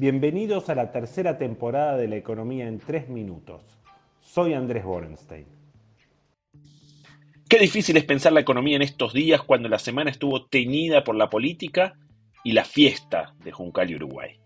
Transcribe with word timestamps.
Bienvenidos 0.00 0.68
a 0.68 0.76
la 0.76 0.92
tercera 0.92 1.38
temporada 1.38 1.96
de 1.96 2.06
La 2.06 2.14
Economía 2.14 2.68
en 2.68 2.78
tres 2.78 3.08
minutos. 3.08 3.64
Soy 4.20 4.54
Andrés 4.54 4.84
Borenstein. 4.84 5.46
Qué 7.48 7.58
difícil 7.58 7.96
es 7.96 8.04
pensar 8.04 8.32
la 8.32 8.38
economía 8.38 8.76
en 8.76 8.82
estos 8.82 9.12
días 9.12 9.42
cuando 9.42 9.68
la 9.68 9.80
semana 9.80 10.12
estuvo 10.12 10.46
teñida 10.46 11.02
por 11.02 11.16
la 11.16 11.28
política 11.28 11.98
y 12.44 12.52
la 12.52 12.64
fiesta 12.64 13.34
de 13.42 13.50
Juncal 13.50 13.90
y 13.90 13.96
Uruguay. 13.96 14.38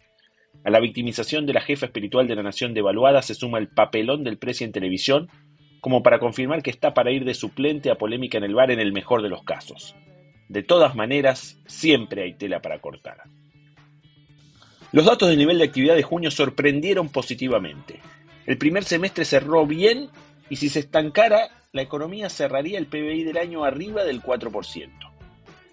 A 0.65 0.71
la 0.71 0.80
victimización 0.80 1.45
de 1.45 1.53
la 1.53 1.61
jefa 1.61 1.84
espiritual 1.84 2.27
de 2.27 2.37
la 2.37 2.43
nación 2.43 2.73
devaluada 2.73 3.21
se 3.21 3.34
suma 3.34 3.59
el 3.59 3.69
papelón 3.69 4.25
del 4.25 4.39
precio 4.39 4.64
en 4.64 4.73
televisión 4.73 5.29
como 5.82 6.03
para 6.03 6.19
confirmar 6.19 6.62
que 6.62 6.71
está 6.71 6.95
para 6.95 7.11
ir 7.11 7.27
de 7.27 7.34
suplente 7.34 7.91
a 7.91 7.96
polémica 7.96 8.39
en 8.39 8.45
el 8.45 8.55
bar 8.55 8.71
en 8.71 8.80
el 8.80 8.95
mejor 8.95 9.21
de 9.21 9.29
los 9.29 9.43
casos. 9.43 9.95
De 10.48 10.62
todas 10.62 10.95
maneras, 10.95 11.61
siempre 11.66 12.23
hay 12.23 12.39
tela 12.39 12.62
para 12.62 12.80
cortar. 12.80 13.25
Los 14.93 15.06
datos 15.06 15.30
del 15.30 15.38
nivel 15.38 15.56
de 15.56 15.64
actividad 15.64 15.95
de 15.95 16.02
junio 16.02 16.30
sorprendieron 16.30 17.09
positivamente. 17.09 18.00
El 18.45 18.59
primer 18.59 18.84
semestre 18.84 19.24
cerró 19.24 19.66
bien 19.66 20.10
y 20.50 20.56
si 20.56 20.69
se 20.69 20.80
estancara, 20.80 21.48
la 21.73 21.80
economía 21.80 22.28
cerraría 22.28 22.78
el 22.78 22.87
PBI 22.87 23.24
del 23.24 23.38
año 23.38 23.64
arriba 23.64 24.05
del 24.05 24.23
4%. 24.23 24.91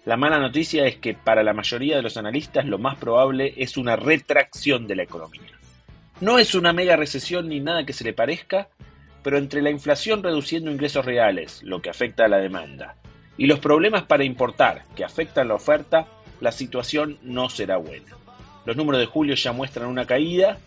La 0.06 0.16
mala 0.16 0.38
noticia 0.38 0.86
es 0.86 0.96
que 0.96 1.12
para 1.12 1.42
la 1.42 1.52
mayoría 1.52 1.96
de 1.96 2.02
los 2.02 2.16
analistas 2.16 2.64
lo 2.64 2.78
más 2.78 2.96
probable 2.96 3.52
es 3.58 3.76
una 3.76 3.94
retracción 3.94 4.86
de 4.86 4.96
la 4.96 5.02
economía. 5.02 5.52
No 6.22 6.38
es 6.38 6.54
una 6.54 6.72
mega 6.72 6.96
recesión 6.96 7.50
ni 7.50 7.60
nada 7.60 7.84
que 7.84 7.92
se 7.92 8.04
le 8.04 8.14
parezca, 8.14 8.68
pero 9.22 9.36
entre 9.36 9.60
la 9.60 9.68
inflación 9.68 10.22
reduciendo 10.22 10.70
ingresos 10.70 11.04
reales, 11.04 11.62
lo 11.62 11.82
que 11.82 11.90
afecta 11.90 12.24
a 12.24 12.28
la 12.28 12.38
demanda, 12.38 12.96
y 13.36 13.46
los 13.46 13.58
problemas 13.58 14.04
para 14.04 14.24
importar, 14.24 14.84
que 14.96 15.04
afectan 15.04 15.48
la 15.48 15.54
oferta, 15.54 16.06
la 16.40 16.52
situación 16.52 17.18
no 17.22 17.50
será 17.50 17.76
buena. 17.76 18.19
Los 18.64 18.76
números 18.76 19.00
de 19.00 19.06
julio 19.06 19.34
ya 19.34 19.52
muestran 19.52 19.88
una 19.88 20.06
caída. 20.06 20.58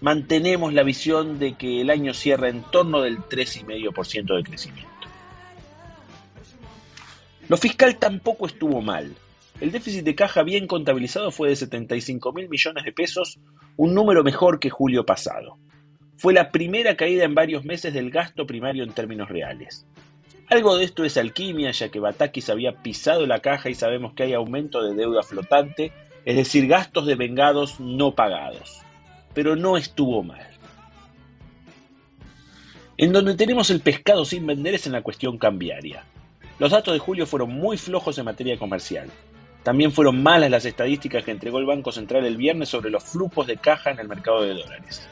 Mantenemos 0.00 0.72
la 0.72 0.82
visión 0.82 1.38
de 1.38 1.54
que 1.54 1.80
el 1.80 1.90
año 1.90 2.14
cierra 2.14 2.48
en 2.48 2.62
torno 2.62 3.02
del 3.02 3.18
3,5% 3.18 4.36
de 4.36 4.42
crecimiento. 4.42 4.90
Lo 7.48 7.56
fiscal 7.56 7.96
tampoco 7.96 8.46
estuvo 8.46 8.80
mal. 8.80 9.14
El 9.60 9.72
déficit 9.72 10.04
de 10.04 10.14
caja 10.14 10.42
bien 10.42 10.66
contabilizado 10.66 11.30
fue 11.30 11.50
de 11.50 11.56
75 11.56 12.32
mil 12.32 12.48
millones 12.48 12.84
de 12.84 12.92
pesos, 12.92 13.38
un 13.76 13.94
número 13.94 14.24
mejor 14.24 14.58
que 14.58 14.70
julio 14.70 15.04
pasado. 15.04 15.58
Fue 16.16 16.32
la 16.32 16.50
primera 16.50 16.96
caída 16.96 17.24
en 17.24 17.34
varios 17.34 17.64
meses 17.64 17.92
del 17.92 18.10
gasto 18.10 18.46
primario 18.46 18.84
en 18.84 18.92
términos 18.92 19.28
reales. 19.28 19.86
Algo 20.48 20.76
de 20.76 20.84
esto 20.84 21.04
es 21.04 21.16
alquimia, 21.16 21.70
ya 21.72 21.90
que 21.90 22.00
Batakis 22.00 22.50
había 22.50 22.82
pisado 22.82 23.26
la 23.26 23.40
caja 23.40 23.68
y 23.68 23.74
sabemos 23.74 24.14
que 24.14 24.24
hay 24.24 24.32
aumento 24.32 24.82
de 24.82 24.94
deuda 24.94 25.22
flotante 25.22 25.92
es 26.24 26.36
decir, 26.36 26.66
gastos 26.66 27.06
de 27.06 27.14
vengados 27.14 27.80
no 27.80 28.14
pagados. 28.14 28.80
Pero 29.34 29.56
no 29.56 29.76
estuvo 29.76 30.22
mal. 30.22 30.46
En 32.96 33.12
donde 33.12 33.34
tenemos 33.34 33.70
el 33.70 33.80
pescado 33.80 34.24
sin 34.24 34.46
vender 34.46 34.74
es 34.74 34.86
en 34.86 34.92
la 34.92 35.02
cuestión 35.02 35.38
cambiaria. 35.38 36.04
Los 36.58 36.72
datos 36.72 36.92
de 36.92 37.00
julio 37.00 37.26
fueron 37.26 37.50
muy 37.50 37.78
flojos 37.78 38.18
en 38.18 38.26
materia 38.26 38.58
comercial. 38.58 39.08
También 39.62 39.92
fueron 39.92 40.22
malas 40.22 40.50
las 40.50 40.64
estadísticas 40.64 41.24
que 41.24 41.30
entregó 41.30 41.58
el 41.58 41.66
Banco 41.66 41.92
Central 41.92 42.24
el 42.24 42.36
viernes 42.36 42.68
sobre 42.68 42.90
los 42.90 43.04
flujos 43.04 43.46
de 43.46 43.56
caja 43.56 43.90
en 43.90 43.98
el 43.98 44.08
mercado 44.08 44.42
de 44.42 44.54
dólares. 44.54 45.08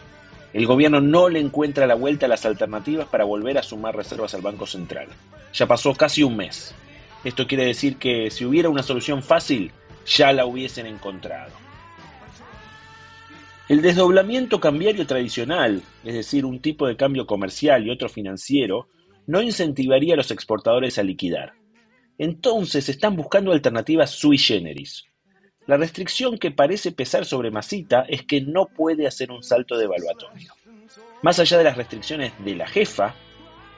El 0.52 0.66
gobierno 0.66 1.00
no 1.00 1.28
le 1.28 1.40
encuentra 1.40 1.86
la 1.86 1.94
vuelta 1.94 2.26
a 2.26 2.28
las 2.28 2.46
alternativas 2.46 3.06
para 3.06 3.24
volver 3.24 3.58
a 3.58 3.62
sumar 3.62 3.94
reservas 3.94 4.34
al 4.34 4.42
Banco 4.42 4.66
Central. 4.66 5.08
Ya 5.52 5.66
pasó 5.66 5.94
casi 5.94 6.22
un 6.22 6.36
mes. 6.36 6.74
Esto 7.24 7.46
quiere 7.46 7.64
decir 7.64 7.96
que 7.96 8.30
si 8.30 8.44
hubiera 8.44 8.68
una 8.68 8.82
solución 8.82 9.22
fácil, 9.22 9.72
ya 10.08 10.32
la 10.32 10.46
hubiesen 10.46 10.86
encontrado. 10.86 11.52
El 13.68 13.82
desdoblamiento 13.82 14.60
cambiario 14.60 15.06
tradicional, 15.06 15.82
es 16.02 16.14
decir, 16.14 16.46
un 16.46 16.60
tipo 16.60 16.86
de 16.86 16.96
cambio 16.96 17.26
comercial 17.26 17.86
y 17.86 17.90
otro 17.90 18.08
financiero, 18.08 18.88
no 19.26 19.42
incentivaría 19.42 20.14
a 20.14 20.16
los 20.16 20.30
exportadores 20.30 20.98
a 20.98 21.02
liquidar. 21.02 21.52
Entonces 22.16 22.88
están 22.88 23.14
buscando 23.14 23.52
alternativas 23.52 24.10
sui 24.10 24.38
generis. 24.38 25.04
La 25.66 25.76
restricción 25.76 26.38
que 26.38 26.50
parece 26.50 26.92
pesar 26.92 27.26
sobre 27.26 27.50
Masita 27.50 28.06
es 28.08 28.22
que 28.22 28.40
no 28.40 28.66
puede 28.66 29.06
hacer 29.06 29.30
un 29.30 29.42
salto 29.42 29.76
devaluatorio. 29.76 30.54
Más 31.20 31.38
allá 31.38 31.58
de 31.58 31.64
las 31.64 31.76
restricciones 31.76 32.32
de 32.42 32.54
la 32.54 32.66
jefa, 32.66 33.14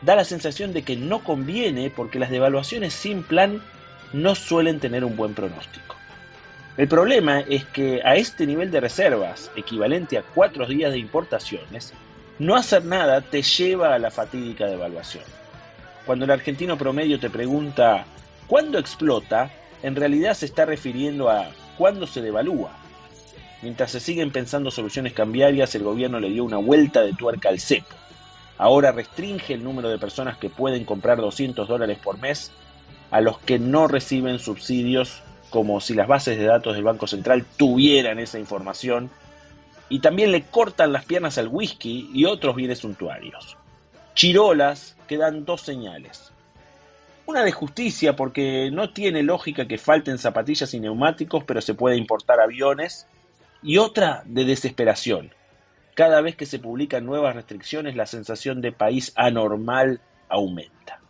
da 0.02 0.14
la 0.14 0.24
sensación 0.24 0.72
de 0.72 0.82
que 0.82 0.94
no 0.94 1.24
conviene 1.24 1.90
porque 1.90 2.20
las 2.20 2.30
devaluaciones 2.30 2.94
sin 2.94 3.24
plan 3.24 3.60
no 4.12 4.36
suelen 4.36 4.78
tener 4.78 5.04
un 5.04 5.16
buen 5.16 5.34
pronóstico. 5.34 5.99
El 6.80 6.88
problema 6.88 7.40
es 7.40 7.66
que 7.66 8.00
a 8.02 8.16
este 8.16 8.46
nivel 8.46 8.70
de 8.70 8.80
reservas, 8.80 9.50
equivalente 9.54 10.16
a 10.16 10.22
cuatro 10.22 10.64
días 10.64 10.90
de 10.92 10.98
importaciones, 10.98 11.92
no 12.38 12.56
hacer 12.56 12.86
nada 12.86 13.20
te 13.20 13.42
lleva 13.42 13.94
a 13.94 13.98
la 13.98 14.10
fatídica 14.10 14.64
devaluación. 14.64 15.24
Cuando 16.06 16.24
el 16.24 16.30
argentino 16.30 16.78
promedio 16.78 17.20
te 17.20 17.28
pregunta 17.28 18.06
¿cuándo 18.46 18.78
explota? 18.78 19.50
En 19.82 19.94
realidad 19.94 20.32
se 20.32 20.46
está 20.46 20.64
refiriendo 20.64 21.28
a 21.28 21.50
¿cuándo 21.76 22.06
se 22.06 22.22
devalúa? 22.22 22.72
Mientras 23.60 23.90
se 23.90 24.00
siguen 24.00 24.30
pensando 24.30 24.70
soluciones 24.70 25.12
cambiarias, 25.12 25.74
el 25.74 25.82
gobierno 25.82 26.18
le 26.18 26.30
dio 26.30 26.44
una 26.44 26.56
vuelta 26.56 27.02
de 27.02 27.12
tuerca 27.12 27.50
al 27.50 27.60
cepo. 27.60 27.94
Ahora 28.56 28.90
restringe 28.90 29.52
el 29.52 29.62
número 29.62 29.90
de 29.90 29.98
personas 29.98 30.38
que 30.38 30.48
pueden 30.48 30.86
comprar 30.86 31.18
200 31.18 31.68
dólares 31.68 31.98
por 32.02 32.18
mes 32.18 32.52
a 33.10 33.20
los 33.20 33.38
que 33.38 33.58
no 33.58 33.86
reciben 33.86 34.38
subsidios 34.38 35.22
como 35.50 35.80
si 35.80 35.94
las 35.94 36.08
bases 36.08 36.38
de 36.38 36.44
datos 36.44 36.74
del 36.74 36.84
Banco 36.84 37.06
Central 37.06 37.44
tuvieran 37.56 38.18
esa 38.18 38.38
información, 38.38 39.10
y 39.90 39.98
también 39.98 40.30
le 40.30 40.42
cortan 40.42 40.92
las 40.92 41.04
piernas 41.04 41.36
al 41.36 41.48
whisky 41.48 42.08
y 42.14 42.24
otros 42.24 42.56
bienes 42.56 42.78
suntuarios. 42.78 43.56
Chirolas 44.14 44.96
que 45.08 45.18
dan 45.18 45.44
dos 45.44 45.62
señales. 45.62 46.32
Una 47.26 47.42
de 47.42 47.52
justicia 47.52 48.16
porque 48.16 48.70
no 48.72 48.90
tiene 48.90 49.22
lógica 49.22 49.66
que 49.66 49.78
falten 49.78 50.18
zapatillas 50.18 50.72
y 50.74 50.80
neumáticos, 50.80 51.44
pero 51.44 51.60
se 51.60 51.74
puede 51.74 51.96
importar 51.96 52.40
aviones. 52.40 53.06
Y 53.62 53.78
otra 53.78 54.22
de 54.26 54.44
desesperación. 54.44 55.32
Cada 55.94 56.20
vez 56.20 56.36
que 56.36 56.46
se 56.46 56.58
publican 56.58 57.04
nuevas 57.04 57.34
restricciones, 57.34 57.94
la 57.94 58.06
sensación 58.06 58.60
de 58.60 58.72
país 58.72 59.12
anormal 59.16 60.00
aumenta. 60.28 61.00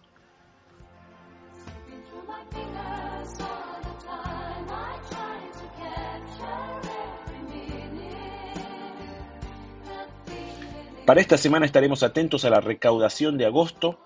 Para 11.11 11.23
esta 11.23 11.39
semana 11.39 11.67
estaremos 11.67 12.05
atentos 12.05 12.45
a 12.45 12.51
la 12.51 12.61
recaudación 12.61 13.37
de 13.37 13.45
agosto, 13.45 13.99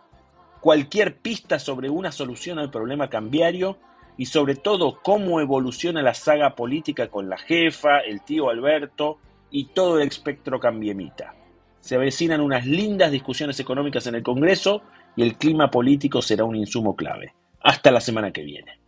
cualquier 0.63 1.19
pista 1.19 1.59
sobre 1.59 1.91
una 1.91 2.11
solución 2.11 2.59
al 2.59 2.71
problema 2.71 3.11
cambiario 3.11 3.77
y 4.17 4.25
sobre 4.25 4.55
todo 4.55 5.03
cómo 5.03 5.39
evoluciona 5.39 6.01
la 6.01 6.15
saga 6.15 6.55
política 6.55 7.09
con 7.09 7.29
la 7.29 7.37
jefa, 7.37 7.99
el 7.99 8.23
tío 8.23 8.49
Alberto 8.49 9.19
y 9.51 9.67
todo 9.67 10.01
el 10.01 10.09
espectro 10.09 10.59
cambiemita. 10.59 11.35
Se 11.81 11.97
avecinan 11.97 12.41
unas 12.41 12.65
lindas 12.65 13.13
discusiones 13.13 13.61
económicas 13.61 14.07
en 14.07 14.15
el 14.15 14.23
Congreso 14.23 14.81
y 15.15 15.25
el 15.25 15.37
clima 15.37 15.71
político 15.71 16.23
será 16.23 16.45
un 16.45 16.57
insumo 16.57 16.97
clave. 16.97 17.35
Hasta 17.61 17.91
la 17.91 18.01
semana 18.01 18.33
que 18.33 18.45
viene. 18.45 18.79